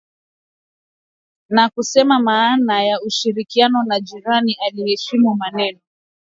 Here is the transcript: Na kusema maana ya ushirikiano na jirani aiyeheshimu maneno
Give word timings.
Na 1.49 1.69
kusema 1.69 2.19
maana 2.19 2.83
ya 2.83 3.01
ushirikiano 3.01 3.83
na 3.87 3.99
jirani 3.99 4.57
aiyeheshimu 4.67 5.35
maneno 5.35 5.79